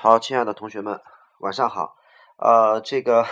[0.00, 1.00] 好，亲爱的同学们，
[1.38, 1.96] 晚上好。
[2.36, 3.24] 呃，这个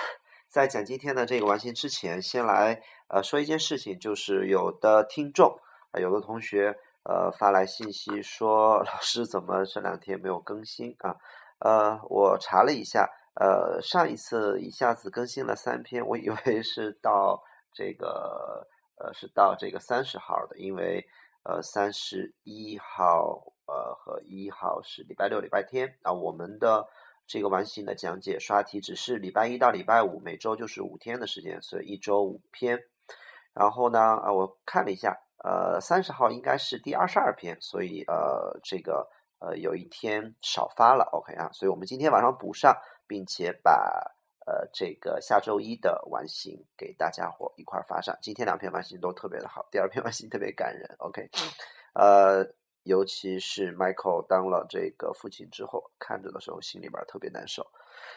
[0.49, 5.59] 在讲今天的这个完形之前，先来呃说一件事情，就是有的听众，
[6.01, 11.17] 有的同学呃发来信息说， 老师怎么这两天没有更新啊？
[11.61, 17.43] 呃，我查了一下，呃，上一次一下子更新了三篇，我以为是到
[17.75, 18.67] 这个
[18.99, 21.07] 呃是到这个三十号的，因为
[21.49, 23.55] 呃三十一号。
[23.71, 26.11] 呃，和一号是礼拜六、礼拜天啊。
[26.11, 26.89] 我们的
[27.27, 32.83] 这个完形的讲解刷题只是礼拜一到礼拜五，每周就是五天的时间，所以一周五篇。
[33.53, 39.07] 然后呢，啊，我看了一下，呃，三十号应该是第二十二篇，所以呃，这个
[39.39, 41.51] 呃有一天少发了，OK 啊。
[41.53, 42.75] 所以我们今天晚上补上，
[43.07, 44.03] 并且把
[44.49, 48.17] 呃这个下周一的完形给大家伙一块发上。
[48.23, 51.29] 今天两篇完形都特别的好，第二篇完形特别感人，OK，
[51.93, 52.47] 呃。
[52.85, 57.67] 尤其是 Michael 当了这个父亲之后，看着的时候心里边特别难受。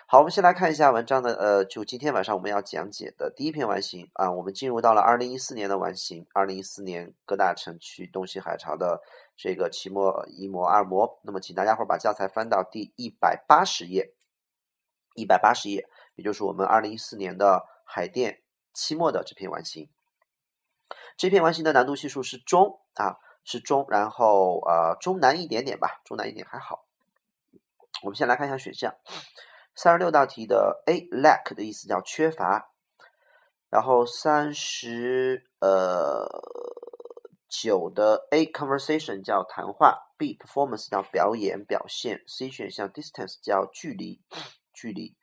[0.08, 9.02] 好，我们先来看一下文章的，呃，就今天晚上我们要讲解的第一篇完形啊，我们进入到了二零一四年的完形，二零一四年各大城区东西海潮的
[9.36, 11.20] 这个期末一模、二模。
[11.24, 14.14] 那么，请大家伙把教材翻到第一百八十页，
[15.16, 15.86] 一百八十页，
[16.22, 19.90] 也就是我们二零一四年的海淀期末的这篇完形。
[21.18, 23.18] 这篇完形的难度系数是中啊。
[23.44, 26.86] 是中，然后呃中难一点点吧，中难一点还好。
[28.04, 28.94] 我们先来看一下选项，
[29.74, 32.70] 三十六道题的 A lack 的意思叫缺乏，
[33.68, 36.28] 然后三十呃
[37.50, 44.22] 九的 A conversation 叫谈话，B performance 叫表演表现，C 选项 distance 叫距离
[44.72, 45.18] 距离，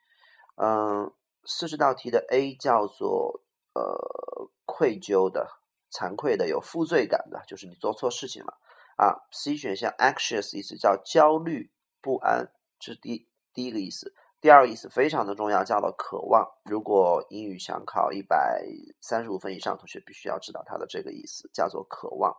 [0.61, 1.11] 嗯
[1.45, 3.41] 四十道题的 A 叫做
[3.73, 5.55] 呃愧疚的。
[5.91, 8.59] 惭愧的、有负罪感的，就是你做错事情了
[8.95, 9.25] 啊。
[9.31, 14.13] C 选项 anxious 意思叫焦虑不安，这是第第一个意思。
[14.39, 16.47] 第二个意思非常的重要，叫做渴望。
[16.65, 18.63] 如果英语想考一百
[19.01, 22.37] 三十五分以上，同学必须要知道它的这个意思，叫做渴望。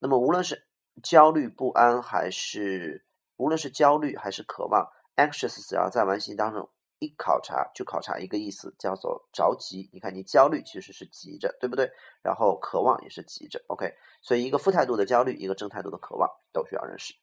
[0.00, 0.66] 那么无论是
[1.04, 3.06] 焦虑不安，还是
[3.36, 4.84] 无论是焦虑还是渴望
[5.14, 6.68] ，anxious 只要在完形当中。
[7.00, 9.90] 一考察就考察一个意思，叫做着急。
[9.92, 11.90] 你看，你焦虑其实是急着，对不对？
[12.22, 13.92] 然后渴望也是急着，OK。
[14.22, 17.14] 所以一个负态度的焦虑，一个正态度的渴望，都需要认识。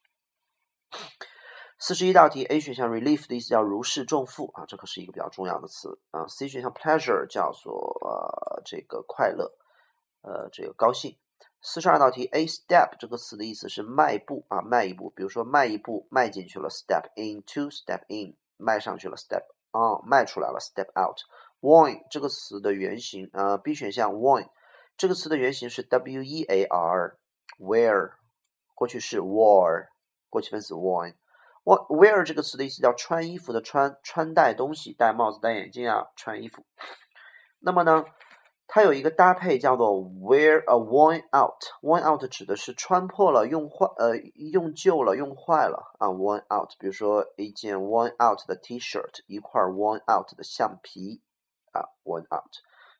[1.78, 6.26] 四十一道题，A 选项 relief 的意思叫如释重负啊，这可是一个比较重要的词啊。
[6.26, 9.56] C 选项 pleasure 叫做呃这个快乐，
[10.22, 11.16] 呃这个高兴。
[11.60, 15.10] 四十二道题，A step 这个词的意思是迈步啊，迈一步。
[15.10, 19.44] 比如说迈一步，迈进去了，step into，step in，迈上去了，step。
[19.70, 21.18] 啊，迈出来了，step out。
[21.60, 24.48] warn 这个词的原型，呃，B 选项 warn
[24.96, 28.12] 这个词的原型是 w e a r，wear
[28.74, 29.88] 过去式 wore
[30.30, 31.14] 过去分词 worn。
[31.64, 36.64] wear 这个词的意思叫穿衣服的穿，穿戴东西，戴帽子、戴眼镜啊，穿衣服。
[37.58, 38.04] 那么呢？
[38.70, 46.70] 它有一个搭配叫做 wear a worn out，worn out 指的是穿破了、用坏、呃用旧了、用坏了啊，worn out。
[46.78, 51.22] 比如说一件 worn out 的 T-shirt，一块 worn out 的橡皮
[51.72, 52.52] 啊，worn out。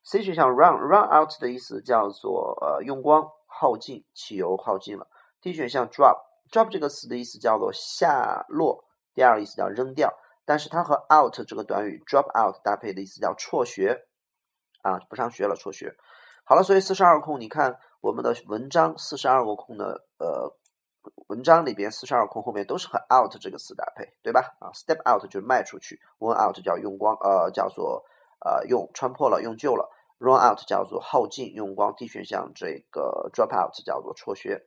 [0.03, 5.07] C 选项 run run out 的意思叫做呃用光、耗尽，汽油耗尽了。
[5.43, 6.17] D 选项 drop
[6.51, 10.15] drop 这个词的意思叫做下落，第二个意思叫扔掉，
[10.47, 14.08] 但是它和 out 这个短语 drop out 搭配的意思叫辍学。
[14.83, 15.97] 啊，不上学了，辍学。
[16.45, 20.57] 好了，所以四十二空，你看我们的文章四十二个空的呃
[21.29, 24.41] 文章里边，四十二空后面都是和 out 这个词搭配，对吧？
[24.61, 28.05] 啊，step out 就是迈出去 won out 叫用光，呃，叫做
[28.45, 31.95] 呃用穿破了，用旧了，run out 叫做耗尽，用光。
[31.97, 34.67] D 选项这个 drop out 叫做辍学。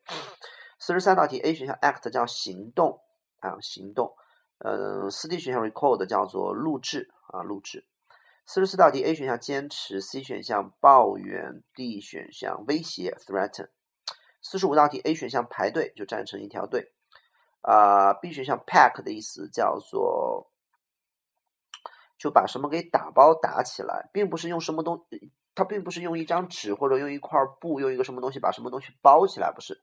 [0.80, 3.00] 四十三道题，A 选项 act 叫行动
[3.40, 4.16] 啊，行动。
[4.60, 7.88] 嗯，四 D 选项 record 叫做录制啊，录制。
[8.46, 13.70] 四十四道题，A 选项坚持，C 选项抱怨，D 选项威胁 （threaten）。
[14.42, 16.92] 四十五道题，A 选项排队就站成一条队，
[17.62, 20.52] 啊，B 选项 pack 的意思叫做
[22.18, 25.06] 就把什么给打包打起来，并不是用什么东，
[25.56, 29.80] 它并不是用一张纸或者用一块布，用一个什么东西把什么东西包起来，不是，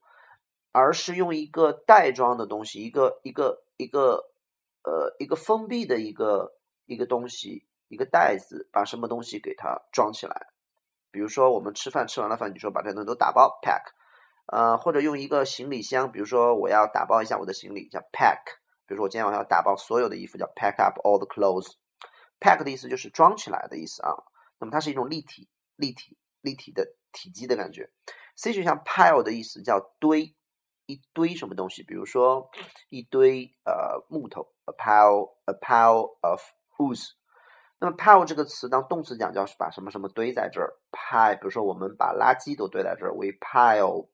[0.73, 4.29] 而是用一个袋装的东西，一个一个一个
[4.83, 6.53] 呃一个封闭的一个
[6.85, 7.65] 一个东西。
[7.89, 10.49] 一个袋子，把什么东西给它装起来，
[11.11, 13.83] 比如说我们吃饭吃完了饭，你说把这东西都打包 pack，
[14.47, 18.39] 呃，或者用一个行李箱，比如说我要打包一下我的行李，叫 pack。
[18.87, 21.75] 比如说我今天晚上要打包所有的衣服，叫 pack up all the clothes。
[22.41, 24.13] pack 的意思就是装起来的意思啊。
[24.59, 27.91] 那么它是一种立体、立体、立体的体积的感觉。
[28.37, 30.35] C 选项 pile 的意思叫堆
[30.87, 32.51] 一堆什么东西，比如说
[32.89, 36.43] 一堆呃木头，a pile a pile of
[36.79, 36.99] wood。
[37.81, 44.09] 那么 pile 这个词当动词讲叫是把什么什么堆在这儿，pile，比如说我们把垃圾都堆在这儿，we pile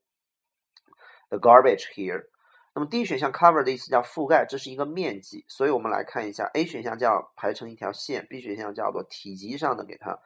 [1.30, 2.26] the garbage here。
[2.74, 10.18] 那么 D 选项 cover 的意思叫覆盖，这是一个面积，所以我们来看一下 A 选项叫排成一条线，B 选项叫做体积上的给它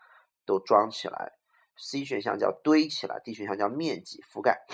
[0.46, 1.34] 都装起来
[1.76, 4.64] ，C 选项叫堆起来，D 选项叫面积覆盖。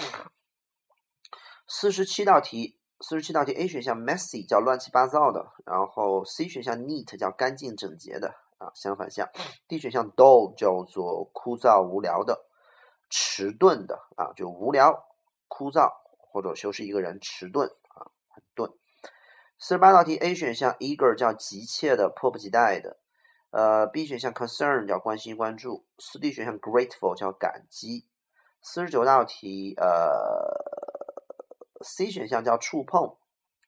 [1.66, 8.34] 四十七道题，四十七道题 A 选项 messy 叫乱七八糟的，然后 C 选项 neat 叫干净整洁的
[8.64, 9.28] 啊，相反项
[9.68, 12.46] D 选项 dull 叫做枯燥无聊的，
[13.10, 15.04] 迟钝的啊，就无聊
[15.48, 16.02] 枯燥。
[16.34, 18.68] 或者修饰一个人迟钝啊，很钝。
[19.56, 22.96] 四十八道题，A 选项 eager 叫急切的、迫不及待的，
[23.52, 28.08] 呃，B 选项 concern 叫关心、关注，四 D 选项 grateful 叫感激。
[28.62, 30.58] 四十九道题，呃
[31.84, 33.16] ，C 选项叫触碰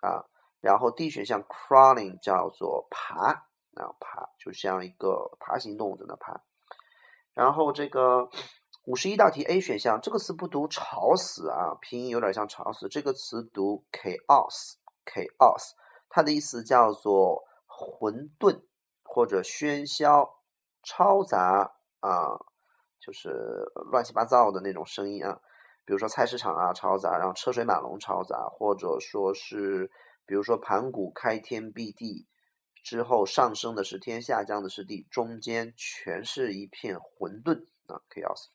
[0.01, 0.25] 啊，
[0.61, 3.47] 然后 D 选项 crawling 叫做爬
[3.77, 6.41] 那样，爬就像一个爬行动物在那爬，
[7.35, 8.29] 然后这个。
[8.89, 12.89] 五十一道题，A 选项这个词不读吵死啊，拼音有点像吵死。
[12.89, 15.73] 这个词读 chaos，chaos，
[16.09, 18.63] 它的意思叫做混沌
[19.03, 20.37] 或者喧嚣、
[20.85, 22.39] 嘈杂啊，
[23.01, 23.29] 就是
[23.91, 25.41] 乱七八糟的那种声音啊。
[25.85, 29.91] 比如说菜市场啊，嘈杂，然后车水马龙，嘈杂，或者说是，
[30.27, 32.29] 比如说盘古开天辟地
[32.87, 38.47] 之后上升的是天，下降的是地，中间全是一片混沌啊，chaos。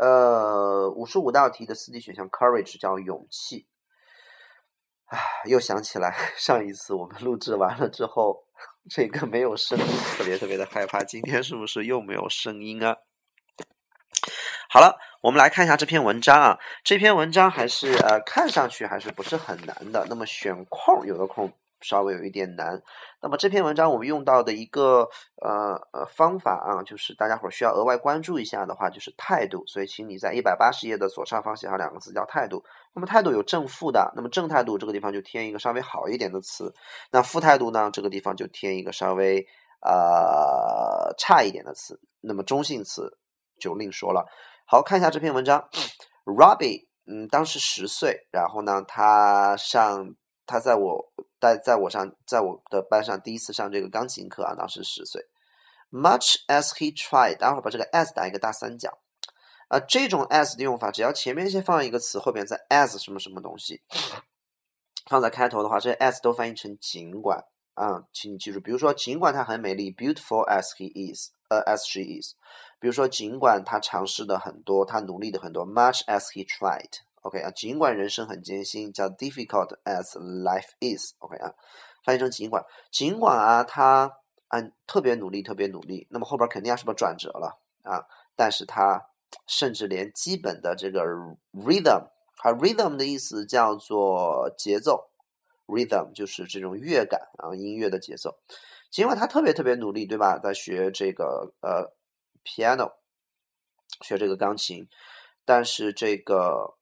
[0.00, 3.68] 呃，五十五道题的四 D 选项 courage 叫勇气。
[5.04, 8.44] 唉，又想起来 上一次我们录制完了之后，
[8.90, 9.86] 这个没有声音，
[10.18, 11.04] 特别特别的害怕。
[11.04, 12.96] 今天是不是又没有声音啊？
[14.68, 16.58] 好了，我们来看一下这篇文章啊。
[16.82, 20.04] 这篇文章还是呃，看上去还是不是很难的。
[20.08, 21.52] 那么选空有的空。
[21.80, 22.82] 稍微有一点难，
[23.20, 25.08] 那么这篇文章我们用到的一个
[25.42, 29.62] 呃呃方法啊，就是大家伙需要额外关注一下的话，就是态度。
[29.66, 32.64] 所以，请你在一百八十页的左上方写上两个字叫态度。
[32.94, 36.74] 那么态度有正负的，那么正态度这个地方就添一个稍微好一点的词，
[37.10, 39.46] 那负态度呢，这个地方就添一个稍微
[39.82, 42.00] 呃差一点的词。
[42.22, 43.18] 那么中性词
[43.60, 44.26] 就另说了。
[44.64, 45.68] 好看一下这篇文章
[46.24, 50.14] ，Robbie，嗯，当时十岁，然后呢，他上
[50.46, 51.12] 他在我。
[51.40, 55.26] 在在我上，在我的班上第一次上这个钢琴课啊，当时十岁。
[55.90, 58.98] Much as he tried，待会儿把这个 as 打一个大三角。
[59.68, 63.82] 啊，这种 as 的用法，只要前面先放一个词，后边再 as 什么什么东西，
[65.08, 67.44] 放在开头的话，这 as 都翻译成尽管
[67.74, 68.60] 啊，请你记住。
[68.60, 72.34] 比如说，尽管她很美丽，beautiful as he is，呃，as she is。
[72.78, 77.05] 比如说，尽管他尝试的很多，他努力的很多，much as he tried。
[77.26, 81.12] OK 啊，尽管人生很艰辛，叫 difficult as life is。
[81.18, 81.52] OK 啊，
[82.04, 84.18] 翻译成尽管，尽管啊，他
[84.50, 88.06] 嗯特别努力，特别努力，那么后边肯定要是个转折了啊，
[88.36, 89.08] 但是他
[89.48, 91.02] 甚至连基本的这个
[91.52, 92.04] rhythm，
[92.44, 95.10] 啊 rhythm 的意思叫做节奏
[95.66, 98.38] ，rhythm 就是这种乐感啊，音乐的节奏。
[98.88, 100.38] 尽管他特别特别努力，对吧？
[100.38, 101.92] 在学这个呃
[102.44, 102.92] piano，
[104.02, 104.88] 学这个钢琴，
[105.44, 106.75] 但是这个。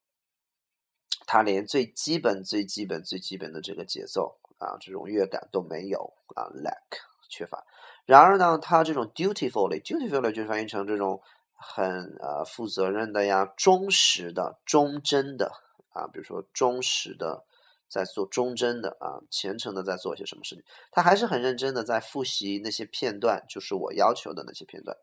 [1.27, 7.65] 他连最基本、最基本、最基本的这个节奏啊，这种乐感都没有啊，lack 缺乏。
[8.07, 11.21] 然而呢，他这种 dutifully，dutifully 就翻译成这种
[11.55, 15.51] 很呃负责任的呀、忠实的、忠贞的
[15.93, 17.45] 啊，比如说忠实的
[17.89, 24.97] 在做忠贞的啊、虔诚的在做些什么事情，他还是很认真的在复习那些片段，就是我要求的那些片段。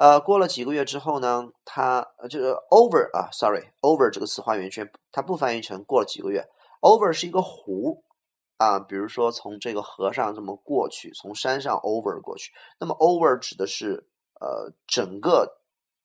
[0.00, 6.42] 呃，过了几个月之后呢，它就是 over 啊，sorry，over 这个词画圆圈，它不翻译成过了几个月
[6.80, 8.02] ，over 是一个湖
[8.56, 14.08] 啊，比如说从这个河上这么过去，从山上 over 过去，那么 over 指的是
[14.40, 15.58] 呃整个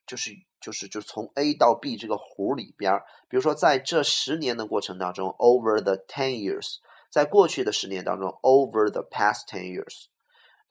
[0.06, 3.00] 就是就是就是从 A 到 B 这个湖里边
[3.30, 10.08] 比如说在这十年的过程当中，over the ten years，在过去的十年当中，over the past ten years，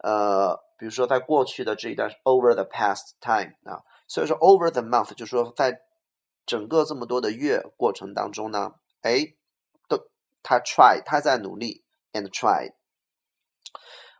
[0.05, 0.63] 呃。
[0.77, 5.81] 比如说，在过去的这一段 over the past time 啊，所以说 over the month 就是说在
[6.45, 9.35] 整个这么多的月过程当中呢，哎，
[9.89, 9.97] 都
[10.43, 12.73] 他 try 他在努力 and try。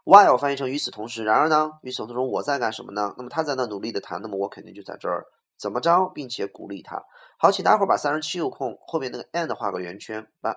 [0.05, 3.13] while 翻译成与此同时，然而呢，与此同时我在干什么呢？
[3.19, 5.27] 那么他在那努力的谈，那么我肯定就在这儿
[5.59, 7.05] 怎么着，并且鼓励他。
[7.37, 10.55] 好，请大伙儿把三十七有空后面那个 and 画个圆圈，把。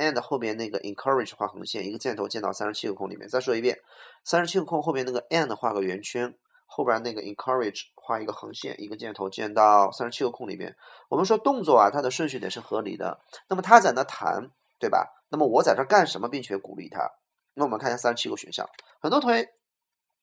[0.00, 3.28] And 后边那个 encourage 画横线，一个箭头箭到三十七个空里面。
[3.28, 3.78] 再说一遍，
[4.24, 6.34] 三十七个空后边那个 and 画个圆圈，
[6.66, 10.74] 后边那个 encourage 画一个横线，一个箭头箭到三十七个空里面。
[11.10, 13.20] 我们说动作啊，它的顺序得是合理的。
[13.48, 15.22] 那么他在那弹，对吧？
[15.28, 17.08] 那么我在这干什么，并且鼓励他？
[17.54, 18.66] 那我们看一下三十七个选项，
[19.00, 19.48] 很多同学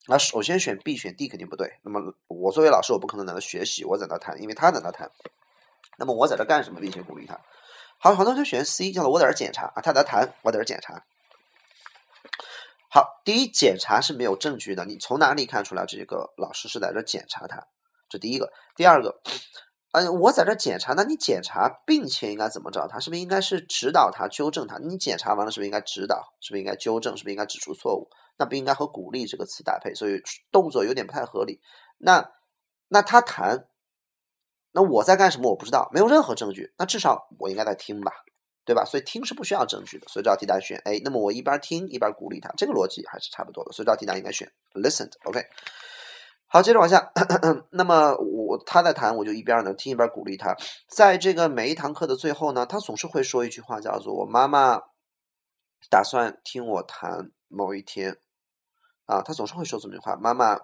[0.07, 1.74] 啊，首先选 B 选 D 肯定不对。
[1.84, 5.12] 那么我作为老师，我不可能在那学习，我在那弹，因为他在那弹。
[5.98, 7.39] 那么我在这干什么，并且鼓励他？
[8.00, 11.04] 好，很多同学选 C，叫做我在这检查啊，他在弹，我在这检查。
[12.89, 17.68] 好，第一检查是没有证据的，你从哪里看出来这个老师是在这检查他？
[18.10, 19.20] 这第一个，第二个，
[19.92, 22.88] 嗯，我在这检查，那你检查并且应该怎么着？
[22.88, 24.77] 他是不是应该是指导他、纠正他？
[24.77, 26.34] 你检查完了是不是应该指导？
[26.39, 27.18] 是不是应该纠正？
[27.18, 28.10] 是不是应该指出错误？
[28.38, 31.60] 那不应该和鼓励这个词搭配，所以动作有点不太合理。
[31.98, 32.30] 那
[32.88, 33.68] 那他谈，
[34.77, 35.50] 那我在干什么？
[35.50, 36.72] 我不知道，没有任何证据。
[36.77, 38.12] 那至少我应该在听吧？
[38.63, 38.86] 对吧？
[38.86, 41.00] 所以听是不需要证据的，所以这道题答案选 A。
[41.00, 45.13] 那么我一边听一边鼓励他，这个逻辑还是差不多的，所以这道题答案应该选 listened。
[45.24, 45.43] OK，
[46.46, 47.12] 好，接着往下。
[47.72, 50.55] 那么我他在谈，我就一边呢听一边鼓励他。
[50.88, 54.79] 在这个每一堂课的最后呢，他总是会说一句话，叫做“我妈妈
[55.89, 58.19] 打算听我谈某一天”。
[59.07, 60.60] 啊，他总是会说这么句话：“妈妈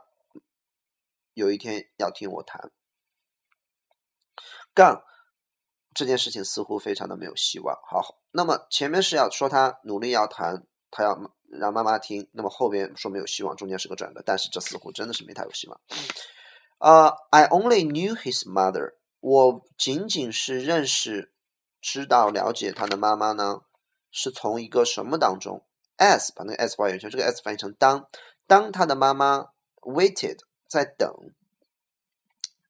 [1.34, 2.70] 有一天要听我谈。”
[4.74, 5.04] 杠。
[5.96, 7.76] 这件事情似乎非常的没有希望。
[7.88, 11.16] 好，那么前面是要说他努力要谈，他要
[11.52, 15.80] 让妈妈听，那么后边说没有希望，中间是个转折，但是这似乎真的是没太有希望。
[16.80, 21.32] 呃，I only knew his mother，我仅仅是认识、
[21.80, 23.62] 知道、了解他的妈妈呢，
[24.12, 25.64] 是从一个什么当中
[25.98, 28.08] ？as 把那个 as 画圆圈，这个 as 翻译成当，
[28.48, 29.46] 当他的妈妈
[29.82, 31.14] waited 在等，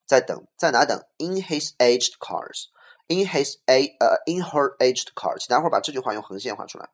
[0.06, 2.66] 在等，在哪等？In his aged cars。
[3.06, 6.88] In his a 呃，in her aged car，请待会儿把这句话用横线画出来。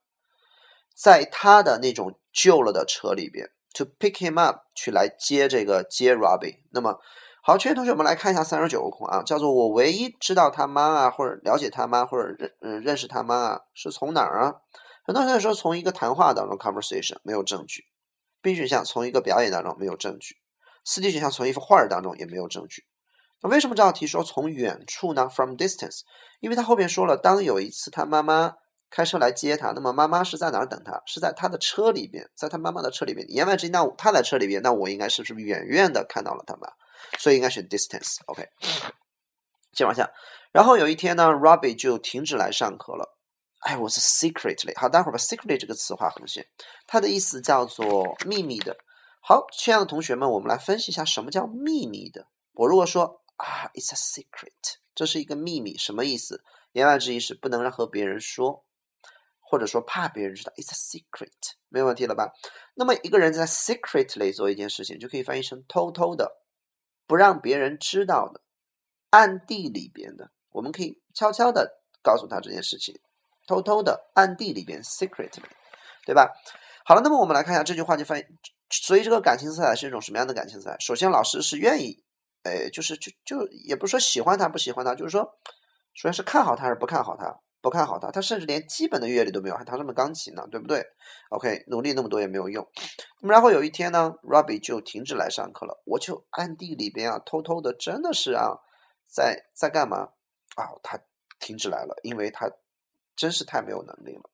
[0.93, 6.62] 在他的那种旧了的车里边，to pick him up，去来接这个接 Robbie。
[6.71, 6.99] 那么，
[7.43, 14.57] 好，全体同学，我们来看一下三十九个空啊，叫做我唯一知道他妈啊，或者了解他妈，或者认嗯认识他妈啊，是从哪儿啊？
[15.05, 17.85] 很多同学说从一个谈话当中，conversation 没有证据。
[18.43, 20.37] B 选项从一个表演当中没有证据。
[20.85, 22.85] 四 D 选项从一幅画当中也没有证据。
[23.42, 26.00] 那为什么这道题说从远处呢？From distance，
[26.40, 28.54] 因为他后面说了，当有一次他妈妈
[28.90, 31.00] 开车来接他，那么妈妈是在哪儿等他？
[31.06, 33.25] 是在他的车里边，在他妈妈的车里边。
[33.30, 36.68] 言外之意，那他在车里边，那我应该是不是远远的看到了他妈？
[37.18, 38.16] 所以应该选 distance。
[38.26, 38.47] OK，
[39.73, 40.11] 接往下，
[40.52, 43.16] 然后有一天呢，Robbie 就停止来上课了。
[43.61, 44.78] 哎，我是 secretly。
[44.78, 46.44] 好，待会儿把 secretly 这个词画横线，
[46.87, 48.76] 它的意思叫做秘密的。
[49.23, 52.26] 好，亲爱的同学们，我们来分析一下什么叫秘密的。
[52.52, 53.20] 我如果说。
[53.40, 56.44] 啊，it's a secret，这是一个秘密，什么意思？
[56.73, 58.64] 言外之意是不能让和别人说，
[59.40, 60.52] 或者说怕别人知道。
[60.56, 61.32] It's a secret，
[61.68, 62.32] 没有问题了吧？
[62.75, 66.42] 那么一个人在 secretly 做一件事情，就可以翻译成偷偷的，
[67.06, 68.42] 不让别人知道的，
[69.09, 70.30] 暗地里边的。
[70.50, 73.00] 我们可以悄悄的告诉他这件事情，
[73.47, 75.42] 偷偷的，暗地里边 secretly，
[76.04, 76.30] 对吧？
[76.85, 78.25] 好了，那么我们来看一下这句话就翻译。
[78.70, 80.76] 所以这个感情色彩是一种什么样的感情色彩？
[80.78, 82.04] 首先，老师是愿意。
[82.42, 85.23] 哎，就是就就也不是说喜欢他不喜欢他，就是说，
[85.94, 87.40] 首先是看好他还是不看好他？
[87.62, 90.47] 不看好他，他甚至连基本的阅历都没有，还弹什么钢琴呢？
[90.50, 90.82] 对不对
[91.28, 92.66] ？OK，努力那么多也没有用。
[93.20, 98.52] 那么然后有一天呢，Robbie 就停止来上课了，我就暗地里边啊，偷偷的，真的是啊，
[99.06, 100.09] 在在干嘛？
[100.56, 100.99] 啊，他
[101.38, 102.50] 停止来了，因为他
[103.14, 104.30] 真是太没有能力了。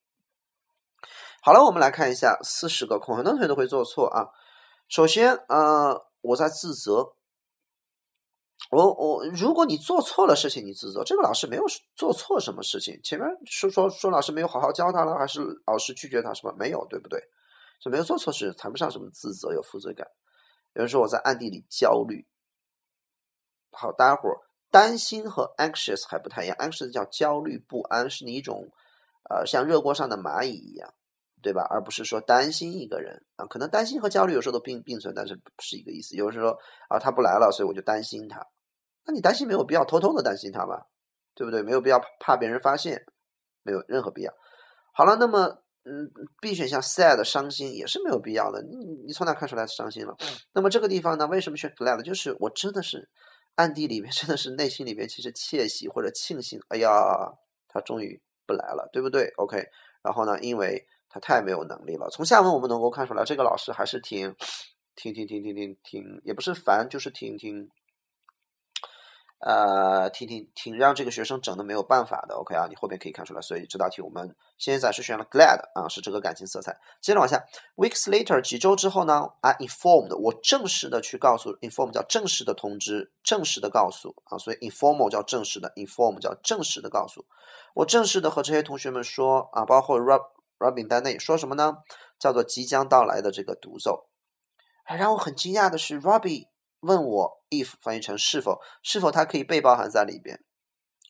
[1.43, 4.29] 好了，我们来看一下四十个空，很多同学都会做错啊。
[4.89, 7.16] 首先，呃，我在自责。
[8.71, 12.99] 我我，如果你做错了事情，你自责，这个老师没有做错什么事情。
[13.03, 16.55] 前面说说说老师没有好好教他了，还是老师拒绝他，什么？
[16.59, 17.21] 没有，对不对？
[17.81, 20.09] 就没有做错事，谈不上什么自责，有负罪感。
[20.75, 22.27] 有人说我在暗地里焦虑。
[23.71, 24.39] 好，待会儿
[24.71, 28.73] 担心和 anxious 还不太一样，anxious 叫焦虑不安，是你一种
[29.31, 30.95] 呃像热锅上的蚂蚁一样，
[31.43, 31.67] 对吧？
[31.71, 36.17] 而不是说担心一个人啊，可能担心和焦虑有时候都并并存，但是不是一个意思。
[36.17, 36.57] 有时候
[36.89, 38.45] 啊，他不来了，所以我就担心他。
[39.05, 40.87] 那你担心没有必要偷偷的担心他吧，
[41.35, 41.63] 对不对？
[41.63, 43.05] 没有必要怕别人发现，
[43.63, 44.33] 没有任何必要。
[44.93, 48.61] 好了，那么嗯，B 选项 sad 伤心也是没有必要的。
[48.63, 48.77] 你
[49.07, 50.17] 你从哪看出来伤心了？
[50.53, 52.03] 那么这个地方呢，为什么选 glad？
[52.03, 53.09] 就是我真的是
[53.55, 56.91] 暗地里面 真的是内心里面其实窃喜或者庆幸，哎呀，
[57.69, 59.65] 他终于不来了，对不对？OK，
[60.03, 60.85] 然后呢，因为
[61.17, 62.11] 他太没有能力了。
[62.11, 64.35] 从下文我们能够看出来，这个老师还是挺
[64.95, 67.71] 挺挺挺挺挺挺，也不是烦，就是挺挺。
[69.39, 72.35] 呃，挺挺挺让这个学生整的没有办法的。
[72.37, 73.41] OK 啊，你后面可以看出来。
[73.43, 76.75] 所以这道题我们现在是选了 glad 啊，是这个感情色彩。
[77.03, 77.45] 接着往下
[77.77, 87.27] ，weeks later 几周之后呢？I informed 我正式的去告诉，inform 叫正式的通知，正式的告诉啊，所以 informal 叫正式的，inform 叫正式的告诉。
[87.75, 90.23] 我正式的和这些同学们说啊，包括 Rob
[90.59, 91.79] Robin 在内，说什么呢？
[92.19, 94.09] 叫做即将到来的这个独奏。
[94.89, 96.47] 让我很惊讶的是，Robby
[96.81, 100.41] 问我 if 翻译成是否，是否它可以被包含在里边？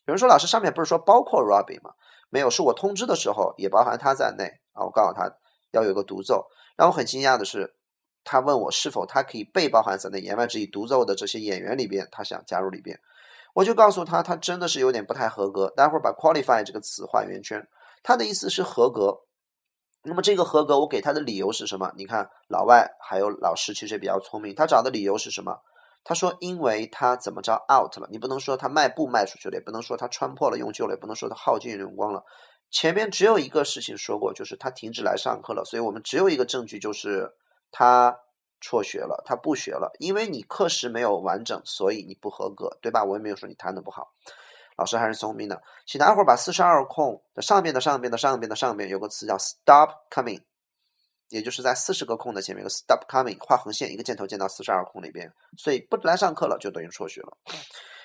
[0.05, 1.91] 有人说老师上面不是说包括 Robby 吗？
[2.29, 4.83] 没有，是我通知的时候也包含他在内啊。
[4.83, 5.31] 我告诉他
[5.71, 6.47] 要有个独奏。
[6.75, 7.75] 让我很惊讶的是，
[8.23, 12.99] 他问我是否他可以被包含在内，言外之意独奏的这些演员里边，他想加入里边。
[13.53, 15.69] 我就告诉他，他真的是有点不太合格。
[15.69, 17.67] 待会儿把 qualify 这个词画圆圈，
[18.03, 19.26] 他的意思是合格。
[20.07, 21.91] 那么这个合格，我给他的理由是什么？
[21.97, 25.59] 你看，老外还有老师其实也比较聪明，他找的理由是什么？
[26.05, 28.07] 他说，因为他怎么着 out 了？
[28.09, 32.23] 你不能说他卖不卖出去了，也不能说他穿破了用旧了，也不能说他耗尽用光了。
[32.71, 35.65] 前面只有一个事情说过，就是他停止来上课了。
[35.65, 37.29] 所以我们只有一个证据，就是
[37.69, 38.17] 他
[38.61, 39.91] 辍学了，他不学了。
[39.99, 43.03] 因为你课时没有完整，所以你不合格，对吧？
[43.03, 44.13] 我也没有说你弹的不好。
[44.77, 50.41] 老师还是聪明的，请大伙儿把四十二空的上边的上边的上边的上边有个词叫 stop coming，
[51.29, 57.37] 也就是在四十个空的前面有个 stop coming，画横线，一个箭头箭到四十二空里边，所以不来上课了就等于辍学了。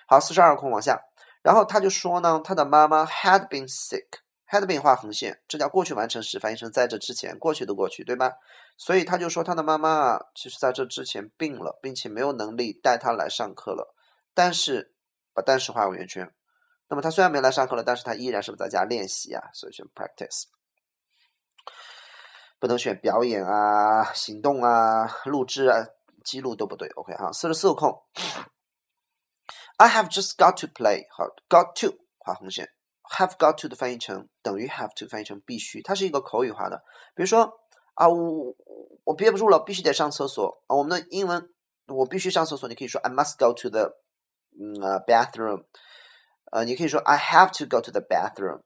[0.08, 0.98] 好，四十二空往下，
[1.42, 8.32] 然后他就说呢，他的妈妈 had been sick，had been 画横线，这叫过去完成时，翻译成在这之前，过去的过去，对吧？
[8.78, 13.94] 所以他就说他的妈妈啊，其实在这之前病了，并且没有能力带他来上课了。
[14.32, 14.94] 但是
[15.34, 16.32] 把但是画个圆圈。
[16.92, 19.40] 那么他虽然没来上课了，但是他依然是不是在家练习啊？
[19.54, 20.42] 所以选 practice，
[22.60, 25.86] 不能选表演啊、行动啊、录制啊、
[26.22, 26.86] 记录都不对。
[26.90, 27.98] OK 哈，四十四个空。
[29.78, 32.68] I have just got to play，好，got to 画红线
[33.16, 36.84] ，have got to 的翻译成等于 have to 翻译成必须，它是一个口语化的。
[37.14, 37.50] 比如说
[37.94, 38.54] 啊，我
[39.04, 40.76] 我憋不住了，必须得上厕所啊。
[40.76, 41.48] 我们的英文
[41.86, 43.94] 我必须上厕所，你可以说 I must go to the
[44.60, 45.64] 嗯 bathroom。
[46.52, 48.60] 呃，你可以说 I have to go to the bathroom。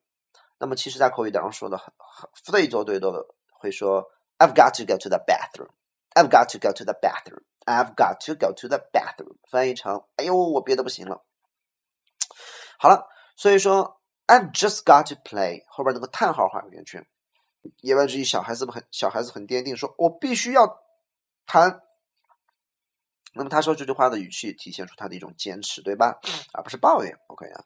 [0.58, 5.70] 那么其实，在口语当中说的很很最多最多的会说 I've got to go to the bathroom。
[6.14, 7.44] I've got to go to the bathroom。
[7.64, 9.36] I've got to go to the bathroom。
[9.48, 11.24] 翻译成哎呦，我憋得不行了。
[12.78, 17.06] 好了，所以说 I've just got to play 后边那个叹号画个圆圈。
[17.82, 20.82] 言外之意，小孩子们很小孩子很坚定，说我必须要
[21.46, 21.82] 弹。
[23.34, 26.18] 那么他说这句话的语气体现出他的一种坚持，对吧？
[26.52, 27.16] 而不是抱怨。
[27.28, 27.64] OK 啊。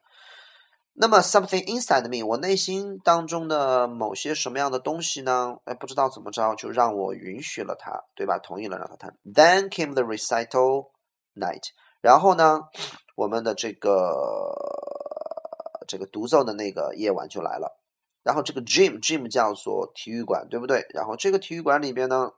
[1.01, 5.57] 那么 something inside me，我内心当中的某些什么样的东西呢？
[5.65, 8.39] 哎，不知道怎么着，就让我允许了他，对吧？
[8.39, 9.17] 同意了让他弹。
[9.25, 10.91] Then came the recital
[11.35, 11.63] night，
[12.03, 12.61] 然后呢，
[13.17, 13.97] 我们的这个
[15.89, 17.81] 这个独奏的那个夜晚就来了。
[18.23, 20.85] 然后这个 gym，gym 叫做体育馆，对不对？
[20.93, 22.33] 然后这个体育馆里边呢，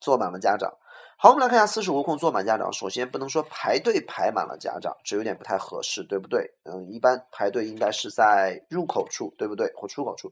[0.00, 0.70] 坐满了家长。
[1.18, 2.70] 好，我们来看一下四十五空坐满家长。
[2.74, 6.46] 首先不能说排队排满了家长，这有点不太合适，对不对？
[6.64, 9.72] 嗯，一般排队应该是在入口处，对不对？
[9.74, 10.30] 或出口处。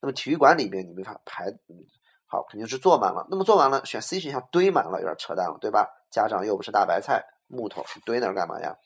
[0.00, 1.46] 那么体育馆里面你没法排，
[2.26, 3.24] 好，肯定是坐满了。
[3.30, 5.86] 那么坐完了，选 C 选项堆满了，有点扯淡了，对吧？
[6.10, 8.76] 家长又不是大白菜，木头堆那儿干嘛呀？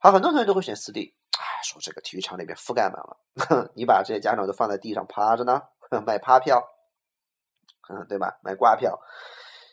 [0.00, 5.62] 好，很多同学都会选四 D，哎，说这个体育场里面覆盖满了， 你把这些家长都放在地上趴着呢，
[6.06, 6.62] 卖趴票，
[7.88, 8.38] 嗯， 对吧？
[8.42, 9.00] 买挂票，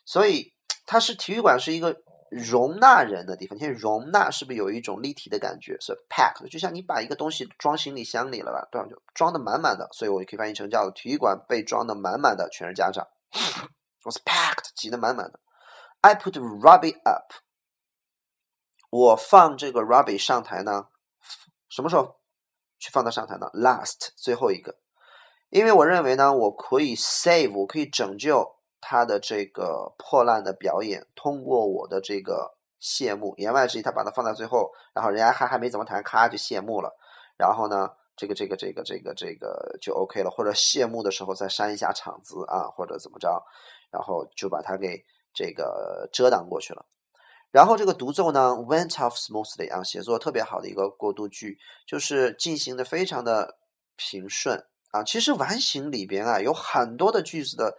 [0.06, 0.56] 所以。
[0.88, 1.96] 它是体育馆，是一个
[2.32, 3.56] 容纳人的地方。
[3.56, 5.78] 你看，容纳是不是有一种立体的感觉？
[5.80, 8.88] 是 packed，就像你把一个东西装行李箱里了吧，对吧？
[8.90, 9.88] 就装的满满的。
[9.92, 13.06] 所以我就可以翻译成叫体育馆被装的满满的，全是家长。
[14.04, 15.40] was packed，挤得满满的。
[16.00, 17.34] I put Robbie up，
[18.90, 20.88] 我放这个 Robbie 上台呢？
[21.68, 22.22] 什么时候
[22.80, 24.78] 去放到上台呢？Last，最后一个，
[25.50, 28.57] 因为我认为呢，我可以 save，我可以拯救。
[28.80, 36.96] 他的这个破烂的表演，通过我的这个谢幕，言外之意，他把它放在最后，然后人家还还没怎么弹，咔就谢幕了。
[37.36, 43.44] 然后呢，这个这个这个这个这个就 OK 了，或者谢幕的时候再删一下场子啊，或者怎么着，
[43.92, 46.86] 然后就把它给这个遮挡过去了。
[47.52, 53.58] 然后这个独奏呢，went off smoothly 啊，写作特别好的一个过渡句，就是进行的非常的
[53.96, 55.04] 平顺啊。
[55.04, 57.76] 其实完形里边啊，有很多的句子的。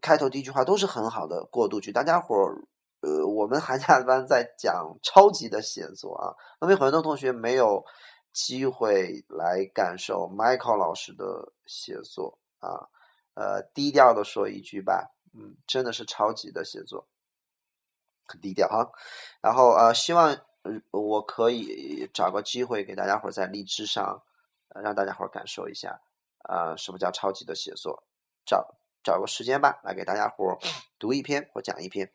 [0.00, 2.66] 开头第一句话都是很好的过渡句，大家伙儿，
[3.00, 7.84] 呃，我们寒假班在讲超级的写作啊，那么很多同学没有
[8.32, 12.88] 机会来感受 Michael 老师的写作啊，
[13.34, 17.06] 呃，低调的说一句吧，嗯，真的是超级的写作，
[18.26, 18.90] 很低调哈，
[19.40, 20.36] 然后呃，希望
[20.90, 24.22] 我可以找个机会给大家伙儿在荔枝上，
[24.68, 26.00] 呃让大家伙儿感受一下，
[26.44, 28.02] 啊，什么叫超级的写作？
[28.46, 30.58] 找找个时间吧，来给大家伙
[30.98, 32.10] 读一篇或讲一篇。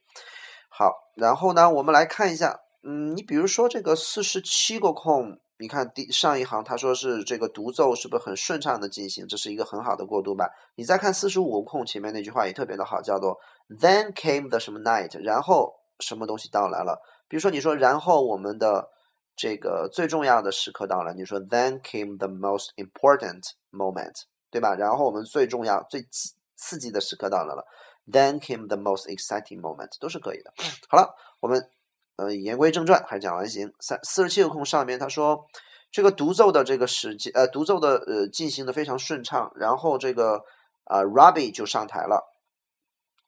[0.67, 5.39] 好，然后呢，我们来看一下，嗯，你比如说这个四十七个空。
[5.61, 9.27] 你看第上一行，他说是这个独奏是不是很顺畅的进行？
[9.27, 10.49] 这是一个很好的过渡吧？
[10.75, 17.01] 你再看四十五空前面那句话也特别的好，叫做 Then came the 什么 night，然后什么东西到来了？
[17.27, 18.87] 比如说你说然后我们的
[19.35, 24.15] 这个最重要的时刻到了，你说 Then came the most important moment，
[24.49, 24.75] 对吧？
[24.75, 26.07] 然后我们最重要、最
[26.59, 27.65] 刺激的时刻到来了
[28.11, 30.53] ，Then came the most exciting moment，都是可以的。
[30.89, 31.69] 好了，我们。
[32.21, 33.73] 呃，言归正传，还是讲完形。
[33.79, 35.45] 三四十七个空上面，他说
[35.89, 39.49] 这个独奏的这个时间，呃，独奏的呃进行的非常顺畅。
[39.55, 40.43] 然后这个
[40.83, 42.21] 啊，Robbie 就上台了，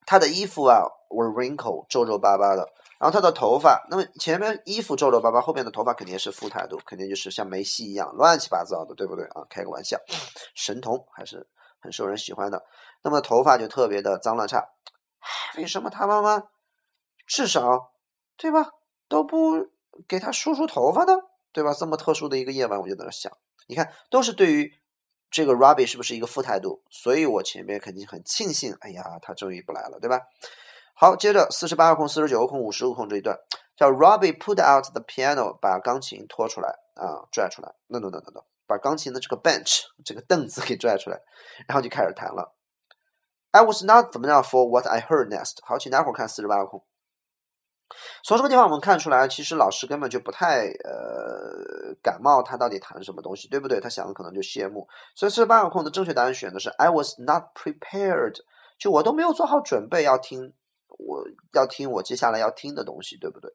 [0.05, 2.67] 他的衣服啊，were wrinkled 皱皱巴巴的。
[2.99, 9.45] 然后他的头发，那么前面衣服皱皱巴巴，后面的头发肯定是负态度，肯定就是像梅西一样乱七八糟的，对不对啊？
[9.49, 9.97] 开个玩笑，
[10.53, 11.47] 神童还是
[11.79, 12.61] 很受人喜欢的。
[13.03, 14.69] 那么头发就特别的脏乱差，
[15.57, 16.43] 为什么他妈妈
[17.27, 17.93] 至少
[18.37, 18.71] 对吧？
[19.07, 19.67] 都不
[20.07, 21.13] 给他梳梳头发呢，
[21.51, 21.73] 对吧？
[21.73, 23.31] 这么特殊的一个夜晚，我就在那想，
[23.67, 24.71] 你看，都是对于
[25.29, 26.83] 这个 Robbie 是不是一个负态度？
[26.89, 30.21] 所以我前面肯定很庆幸，哎呀，他终于不来了，对吧？
[30.95, 33.37] 好，接着四十八个空、四十九个空、五十个空这一段，
[33.75, 41.19] 叫 Robbie put out the piano，把钢琴拖出来啊，拽出来，no no no no no，把钢琴的这个 bench 这个凳子给拽出来，
[41.67, 42.55] 然后就开始弹了。
[43.51, 45.57] I was not 怎么样 for what I heard next。
[45.63, 46.83] 好，请大家伙看四十八个空。
[48.23, 53.81] 从这个地方我们看出来，其实老师根本就不太呃感冒，他到底谈什么东西，对不对？
[53.81, 54.87] 他想的可能就谢幕。
[55.13, 58.35] 所以四十八个空的正确答案选的是 I was not prepared，
[58.79, 60.53] 就我都没有做好准备要听，
[60.87, 63.51] 我要听我接下来要听的东西，对不对？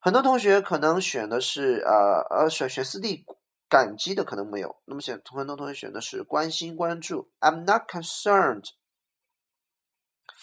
[0.00, 3.24] 很多同学可能选的是呃呃选选四 D，
[3.68, 4.76] 感激的可能没有。
[4.84, 8.66] 那么选很多同学选的是关心关注，I'm not concerned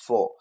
[0.07, 0.35] for。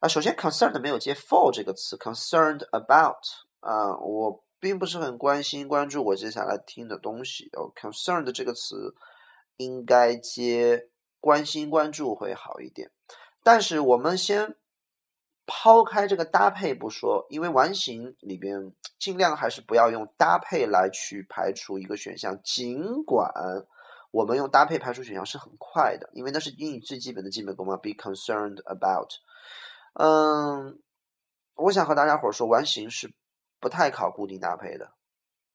[0.00, 3.16] 啊，首先，concerned 没有接 for 这个词，concerned about
[3.60, 7.50] 啊，我并不是很关心、关注我接下来听的东西。
[7.52, 8.94] 哦，concerned 这个词
[9.56, 10.88] 应该接
[11.20, 12.90] 关心、关注会好一点。
[13.42, 14.56] 但是我们先
[15.46, 22.38] 抛开这个搭配不说，因为完形里边尽量还是不要用搭配来去排除一个选项。
[22.42, 23.32] 尽管
[24.16, 29.10] 我们用搭配排除选项是很快的，因为那是英语最基本的基本功嘛，be concerned about。
[29.92, 30.80] 嗯，
[31.56, 33.12] 我想和大家伙说，完形是
[33.60, 34.86] 不太考固定搭配的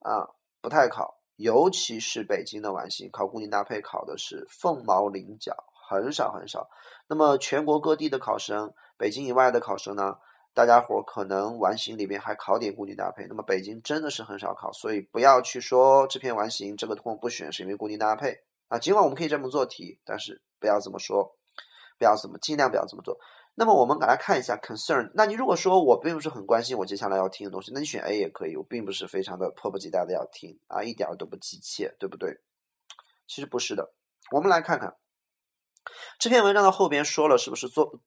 [0.02, 0.30] 啊，
[0.62, 5.56] 不太考，尤其是北京的完形，考固定搭配考的是凤毛麟角，
[5.90, 6.70] 很少很少。
[7.08, 10.18] 那么全国各地的考生，北京以外的考生呢，
[10.54, 18.38] 大家伙可能完形里面还考点固定搭配，那么北京真的是很少考，所以不要去说这篇完形这个空不选是因为固定搭配
[18.72, 18.80] 啊。
[18.80, 21.36] 尽管我们可以这么做题，但是不要这么说，
[22.00, 23.20] 不要怎么尽量不要这么做。
[23.54, 25.12] 那么我们来看一下 concern。
[25.14, 28.56] 那你如果说我并不是很关心我接下来要听的东西，那你选 A 也可以。
[28.56, 32.40] 我并不是非常的迫不及待的要听啊，一点都不急切，对不对？
[33.28, 33.94] 其实不是的。
[34.32, 34.96] 我们来看看
[36.18, 38.00] 这篇文章的后边说了，是不是做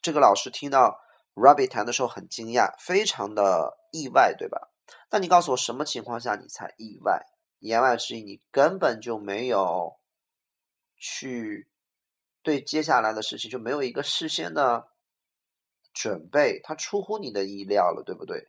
[0.00, 0.98] 这个老师听到
[1.34, 4.70] Robbie 弹的时候很惊讶，非常的意外，对吧？
[5.10, 7.26] 那你告诉我什么情况下你才意外？
[7.58, 9.97] 言外之意，你根本就没有
[10.98, 11.68] 去。
[12.40, 14.88] 对接下来的事情就没有一个事先的
[15.92, 18.48] 准备，它出乎你的意料了，对不对？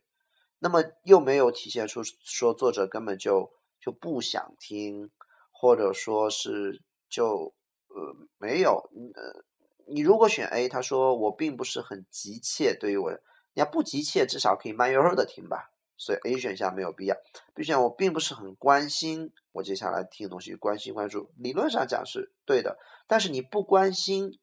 [0.58, 5.10] 那么又没有体现出说作者根本就就不想听，
[5.50, 7.52] 或者说是就
[7.88, 9.44] 呃没有呃，
[9.86, 15.72] 你如果选 A，他说我并不是很急切，对于我，你要不急切，至少可以慢悠悠的听吧。
[16.00, 17.14] 所以 A 选项没有必要。
[17.54, 22.78] B 选项我并不是很关心我接下来听的东西，关心关注，理论上讲是对的。
[23.06, 24.38] 但是你不关心，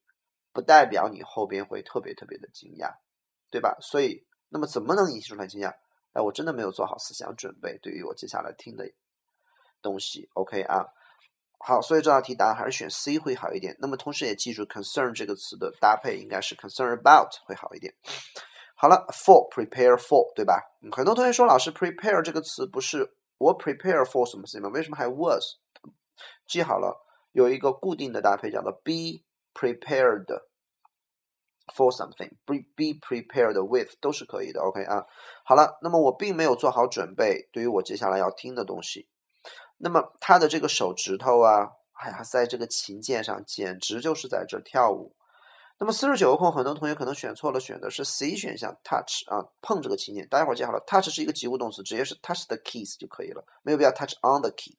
[0.54, 2.94] 不代表你后边会特别特别的惊讶，
[3.50, 3.76] 对吧？
[3.82, 5.74] 所以，那么怎么能引起出来惊讶？
[6.14, 8.88] 哎，我真的没有做好思想准备，对于我接下来听的
[9.82, 10.30] 东西。
[10.34, 10.86] OK 啊，
[11.60, 13.76] 好，所以这道题答案还是选 C 会好一点。
[13.80, 17.94] 那么同时也记住 concern 这个词的搭配应该是 concern about 会好一点。
[18.80, 20.62] 好了，for prepare for 对吧？
[20.92, 24.70] 很多同学说老师 prepare 这个词不是我 prepare for 什么事情吗？
[24.70, 25.44] 为什么还 was？
[26.48, 26.96] 记好了，
[27.32, 30.28] 有一个固定的搭配叫做 be prepared
[31.76, 34.62] for something，be be prepared with 都是可以的。
[34.62, 35.06] OK 啊，
[35.44, 39.10] 好了，那么我并没有做好准备，对于我接下来要听的东西。
[39.78, 45.16] 那么他的这个手指头啊，哎呀，在这个琴键上简直就是在这跳舞。
[45.80, 50.28] 那么四十九个空，很多同学可能选错了，选的是 C 选项 touch 啊，碰这个琴键。
[50.28, 54.76] 大家伙记好了，touch 是一个及物动词，直接是 touch the keys 就可以了，没有必要 touch on the key。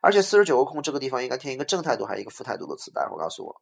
[0.00, 2.90] 而且四十九个空这个地方应该填一个正态度还是一个负态度的词？
[2.90, 3.54] 大家伙告诉我，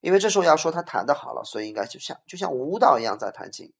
[0.00, 3.72] 因为这时候要说他弹的好了，所以应该就像就像舞蹈一样在弹琴，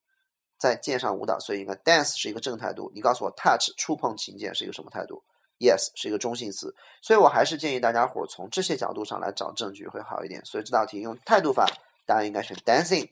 [0.56, 2.92] 在键上舞蹈，所以应该 dance 是一个正态度。
[2.94, 5.20] 你告诉我 touch 触碰琴键是一个什么态度
[5.58, 6.72] ？Yes 是一个中性词，
[7.02, 10.44] 所以我还是建议大家伙从这些角度上来找证据会好一点。
[10.44, 11.66] 所以这道题用态度法，
[12.06, 13.10] 大家应该选 dancing，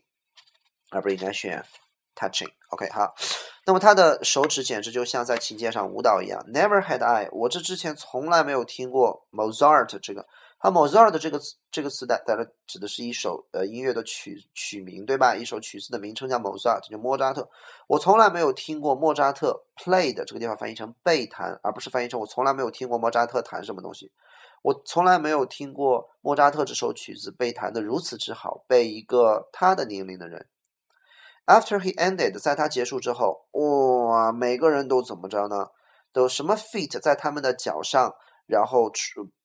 [0.91, 1.65] 而不是应该选
[2.15, 2.51] touching。
[2.71, 3.15] OK，好，
[3.67, 6.43] 那么他的手指简直就像在琴键上舞蹈一样。
[6.53, 10.27] Never had I，我这之前从来没有听过 Mozart 这个。
[10.65, 15.35] 它 Mozart 这个词，这个词代代了指的是一首呃音乐的曲曲名，对吧？
[15.35, 17.51] 一首曲子的名称叫 Mozart，叫莫扎特。
[17.89, 24.13] 我从来没有听过莫扎特 played 这个地方翻译成被弹，而不是翻译成我从来没有听过莫扎特弹什么东西。
[24.63, 30.49] 我从来没有听过莫扎特这首曲子被弹得如此之好，被一个他的年龄的人。
[31.47, 35.69] After he ended，在他结束之后，哇，每个人都怎么着呢？
[36.13, 38.15] 都什么 feet 在他们的脚上，
[38.47, 38.93] 然后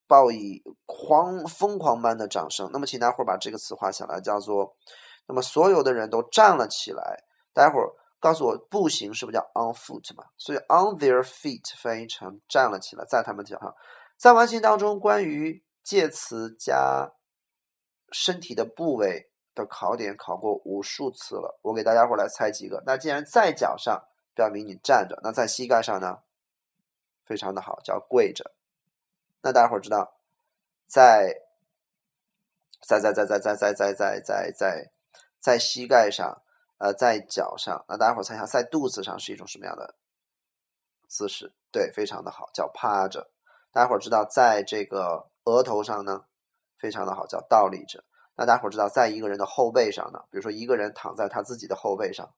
[0.05, 2.69] 报以狂疯狂般的掌声。
[2.71, 4.75] 那么，请大伙儿把这个词画下来，叫做
[5.27, 7.23] “那么所有的人都站了起来”。
[7.51, 10.25] 待会儿告诉我，步行是不是叫 on foot 嘛？
[10.37, 13.73] 所以 on their feet 翻译成站了起来，在他们脚上。
[14.17, 17.11] 在完形当中，关于介词加
[18.11, 21.59] 身体的部位的考点考过无数次了。
[21.61, 22.81] 我给大家伙来猜几个。
[22.85, 26.19] 那既然在脚上，表明你站着；那在膝盖上呢？
[27.25, 28.53] 非常的好，叫跪着。
[29.41, 30.19] 那大家伙知道，
[30.87, 31.41] 在
[32.81, 34.91] 在在在在在在在在在在
[35.39, 36.41] 在膝盖上，
[36.79, 37.85] 呃，在脚上。
[37.87, 39.95] 那大家伙猜一下，在肚子上是一种什么样的
[41.07, 41.53] 姿势？
[41.71, 43.29] 对，非常的好，叫趴着。
[43.71, 46.25] 大家伙知道，在这个额头上呢，
[46.79, 48.03] 非常的好，叫倒立着。
[48.35, 52.33] 那大家伙知道，在一个人的后背上呢，比如说一个人躺在他自己的后背上，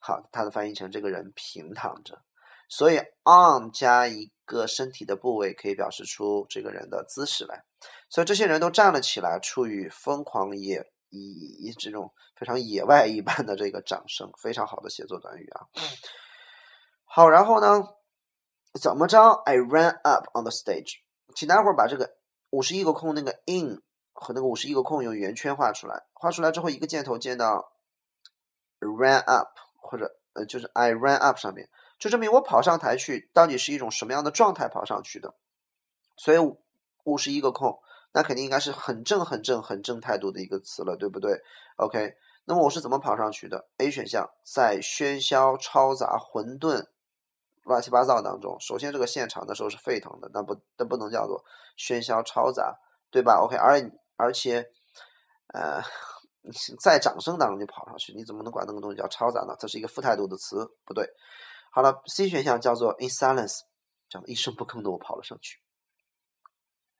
[0.00, 2.20] 好，它的翻译成这个人平躺着。
[2.68, 7.62] 所以 on 加一个身体的部位可以表示出这个人的姿势来，
[8.08, 15.66] 所以这些人都站了起来，处于疯狂野以这种非常野外一般的这个掌声，非常好的写作短语啊。
[17.04, 17.82] 好，然后呢，
[18.80, 21.00] 怎么着？I ran up on the stage，
[21.34, 22.16] 请大家伙儿把这个
[22.50, 23.82] 五十一个空那个 in
[24.12, 27.72] 和那个五十一个空用圆圈画出来，画出来之后一个箭头箭到
[28.80, 29.48] ran up
[29.80, 31.68] 或者呃就是 I ran up 上面。
[31.98, 35.34] 就证明我跑上台去到底是一种什么样的状态跑上去的，
[36.16, 36.38] 所以
[37.04, 37.78] 五十一个空，
[38.12, 41.40] 那肯定应该是很正、很正、很正态度的一个词了，对不对
[41.76, 46.86] ？OK，那么我是怎么跑上去的？A 选项在喧嚣、嘈杂、混沌、
[47.64, 51.44] 乱七八糟当中，首先这个现场的时候是沸腾的，那不那不能叫做
[51.78, 52.76] 喧嚣嘈杂，
[53.10, 53.80] 对吧？OK，而
[54.16, 54.68] 而且，
[55.54, 55.82] 呃，
[56.80, 59.54] 在掌声当中就跑上去，你怎么能管那个东西叫嘈杂呢？
[59.58, 61.08] 这是一个负态度的词，不对。
[61.70, 63.60] 好了，C 选项叫做 in silence，
[64.08, 65.60] 叫一声不吭的我跑了上去。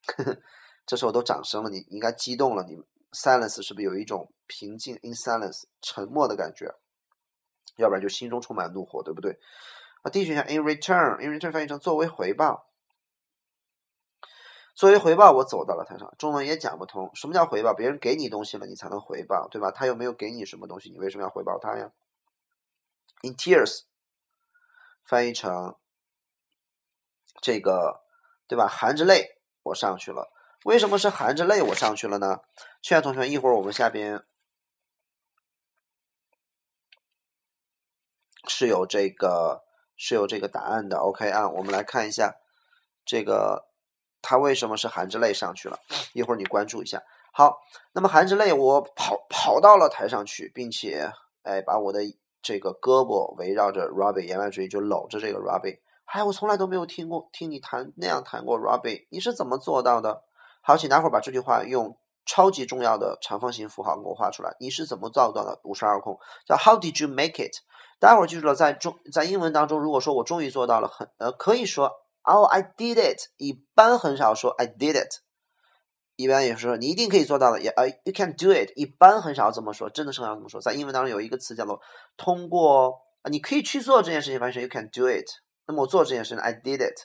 [0.87, 2.62] 这时候都掌声了，你应该激动了。
[2.64, 2.77] 你
[3.12, 6.72] silence 是不是有一种平静 in silence 沉默的感觉？
[7.77, 9.38] 要不然就心中充满怒火，对不对？
[10.02, 12.68] 啊，D 选项 in return，in return 翻译成作为回报。
[14.74, 16.14] 作为回报，我走到了台上。
[16.18, 17.74] 中文也讲不通，什么叫回报？
[17.74, 19.70] 别人给你东西了，你才能回报，对吧？
[19.70, 21.92] 他又没有给你什么东西，你为什么要回报他呀
[23.22, 23.82] ？In tears。
[25.04, 25.76] 翻译成
[27.40, 28.04] 这个，
[28.46, 28.68] 对吧？
[28.68, 30.32] 含着泪我上去了。
[30.64, 32.40] 为什么是含着泪我上去了呢？
[32.80, 34.24] 劝同学们，一会儿我们下边
[38.48, 39.64] 是有这个
[40.02, 40.96] 是有这个答案的。
[40.98, 42.34] OK 啊，我们来看一下
[43.04, 43.66] 这个
[44.20, 45.78] 他为什么是含着泪上去了。
[46.12, 47.00] 一会儿你关注一下。
[47.32, 47.60] 好，
[47.92, 51.12] 那么含着泪我跑跑到了台上去，并且
[51.44, 52.00] 哎把我的。
[52.44, 55.78] 这个胳膊围绕着 Robbie，言外之意就搂着这个 Robbie。
[56.06, 60.24] 哎，我从来都没有听过听你弹那样弹过 Robbie，你是怎么做到的？
[60.60, 64.54] 好，请待会儿把这句话用超级重要的长方形符号给我画出来。
[64.61, 65.61] 你是怎么做到的？
[65.64, 67.52] 五十二空叫 How did you make it？
[67.98, 71.90] 待会儿记住了，在中在英文当中，如果说我终于做到了，很呃可以说
[72.22, 75.22] Oh I did it，一般很少说 I did it。
[76.16, 78.70] 一般也是说你一定可以做到的，也呃，you can do it。
[78.76, 80.61] 一般很少这么说，真的是很少这么说。
[80.61, 81.80] 在英文当中有一个词叫做
[82.16, 85.26] 通过，你可以去做这件事情，翻译成 you can do it。
[85.66, 86.96] 那么我做这件事情，I did it。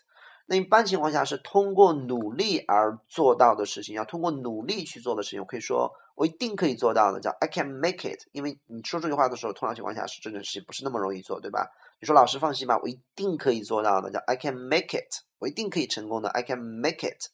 [0.50, 8.22] 那一般情况下是通过努力而做到的事情，要通过努力去做的事情，我可以说我一定可以做到的，叫 I can make it。
[8.32, 11.70] 因为你说这句话的时候，通常情况下是这件事情不是那么容易做，对吧？
[12.00, 15.24] 你说老师放心吧，我一定可以做到的，叫 I can make it。
[15.40, 17.30] 我一定可以成功的，I can make it。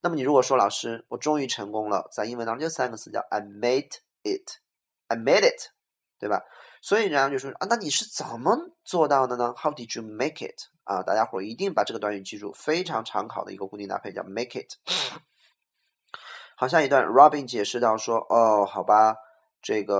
[0.00, 3.90] 那么你如果说老师，我终于成功了，在英文当中就三个词叫 I made
[4.22, 5.72] it，I made it，
[6.20, 6.42] 对吧？
[6.80, 10.54] 所以人家就说啊，那你是怎么做到的呢？How did you make it？
[10.88, 14.72] 啊，大家伙一定把这个短语记住，非常常考的一个固定搭配叫 make it。
[16.56, 19.16] 好，下一段，Robin 解释到说，哦，好吧，
[19.60, 19.94] 这个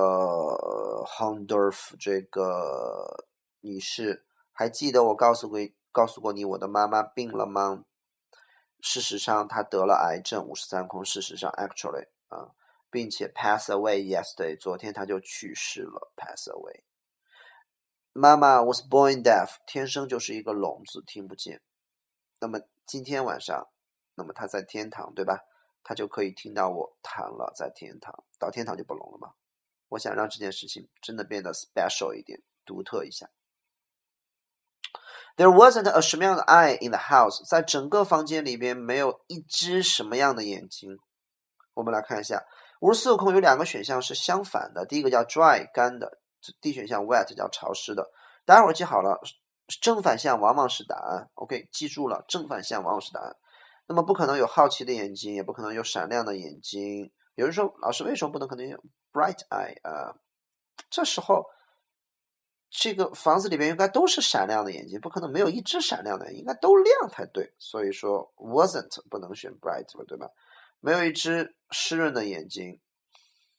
[1.07, 3.27] Hondorf，这个
[3.61, 5.61] 女士，还记得我告诉过
[5.93, 7.85] 告诉过你，我的妈妈病了吗？
[8.81, 11.05] 事实上，她得了癌症，五十三空。
[11.05, 12.55] 事实上，actually 啊。
[12.91, 16.88] 并且 pass away yesterday，昨天她就去世了，pass away。
[18.19, 21.63] 妈妈 was born deaf，天生就是一个聋子，听不见。
[22.41, 23.69] 那么今天晚上，
[24.17, 25.39] 那么他在天堂，对吧？
[25.85, 29.35] 他就可以听到我弹了，在天堂，到天堂就不聋了吗？
[29.91, 33.31] 我想让这件事情真的变得 special 一点，独特一下。
[35.37, 40.99] There wasn't a 什么样的 eye in the house，在整个房间里边没有一只什么样的眼睛。
[41.75, 42.45] 我们来看一下。
[42.81, 46.19] 五十四个空有两个选项是相反的，第一个叫 dry 干的
[46.61, 48.11] ，D 选项 wet 叫潮湿的。
[48.45, 49.21] 待会儿记好了，
[49.81, 51.31] 正反向往往是答案。
[51.35, 53.37] OK，记住了，正反向往往是答案。
[53.87, 57.13] 那么不可能有好奇的眼睛，也不可能有闪亮的眼睛。
[57.35, 58.77] 有人说，老师为什么不能可能有
[59.13, 60.15] bright eye 啊？
[60.91, 61.45] 这时候
[62.71, 67.55] 这个房子里边应该都是闪亮的眼睛，不可能没有一只闪亮的，应该都亮才对。
[67.59, 70.29] 所以说 wasn't 不能选 bright 了，对吧？
[70.81, 72.81] 没有一只湿润的眼睛，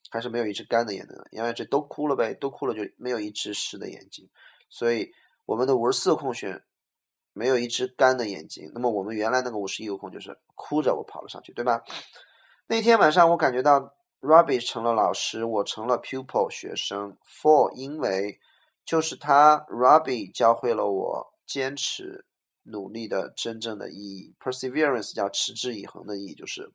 [0.09, 1.15] 还是没有一只干的眼睛？
[1.31, 4.27] 因为这都哭了呗，都哭了就没有一只湿的眼睛。
[4.69, 5.11] 所以
[5.45, 6.63] 我们的五十四个空选
[7.33, 8.71] 没有一只干的眼睛。
[8.73, 11.83] 那么我们原来那个五十一个空就是哭着我跑了上去，对吧？
[12.67, 17.17] 那天晚上我感觉到 Robbie 成了老师，我成了 pupil 学生。
[17.25, 18.39] For 因为
[18.83, 22.25] 就是他 Robbie 教会了我坚持
[22.63, 24.35] 努力的真正的意义。
[24.39, 26.71] Perseverance 叫持之以恒的意义，就是。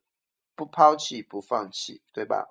[0.56, 2.46] 不抛弃，不放弃，对吧？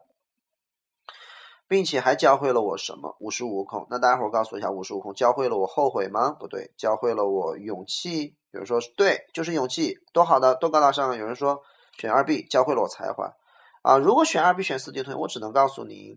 [1.74, 3.18] 并且还教会了我什么？
[3.20, 3.88] 五十五空。
[3.90, 6.30] 那大家伙儿告诉我一下，五十五空教会了我后悔吗？
[6.30, 8.36] 不对，教会了我勇气。
[8.52, 11.18] 有人说对，就是勇气，多好的，多高大上。
[11.18, 11.60] 有人说
[11.98, 13.34] 选二 B，教会了我才华。
[13.82, 16.16] 啊，如果选二 B 选四 D 同学，我只能告诉您，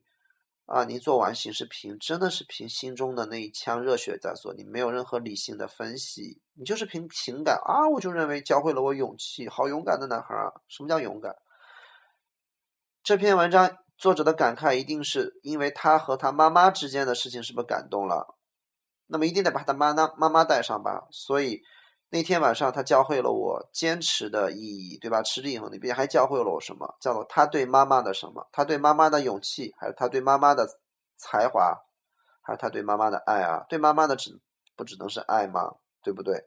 [0.66, 10.52] 啊，您做完形式凭真的是凭心中的那一腔热血在做，你没有任何理性的分析，你就是凭情感啊，我就认为教会了我勇气，好勇敢的男孩啊！
[10.68, 11.34] 什么叫勇敢？
[13.02, 18.36] 这篇文章作者的感慨一定是因为他和他妈妈之间的事情是不是感动了？
[19.06, 21.06] 那么一定得把他妈妈妈妈带上吧。
[21.10, 21.62] 所以
[22.10, 25.22] 那天晚上他教会了我坚持的意义，对吧？
[25.22, 26.96] 持之以恒，里边还教会了我什么？
[27.00, 28.46] 叫做他对妈妈的什么？
[28.52, 30.68] 他对妈妈的勇气，还是他对妈妈的
[31.16, 31.76] 才华，
[32.42, 33.64] 还是他对妈妈的爱啊？
[33.68, 34.38] 对妈妈的只
[34.76, 35.74] 不只能是爱吗？
[36.02, 36.44] 对不对？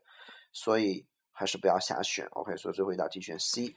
[0.54, 2.28] 所以还是不要瞎选。
[2.32, 3.74] OK，所以最后一道题选 C。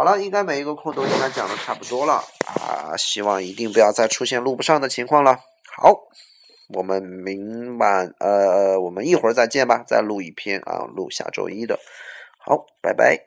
[0.00, 2.96] 好了，应该每一个空都应该讲的差不多了啊！
[2.96, 5.38] 希望一定不要再出现录不上的情况了。
[5.76, 5.94] 好，
[6.72, 11.78] 我们明晚呃，我们一会儿再见吧，再录一篇啊，录下周一的。
[12.38, 13.26] 好，拜拜。